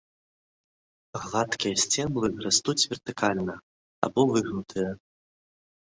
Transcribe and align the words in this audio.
Гладкія 1.25 1.75
сцеблы 1.83 2.25
растуць 2.47 2.87
вертыкальна 2.95 3.55
або 4.09 4.21
выгнутыя. 4.35 4.91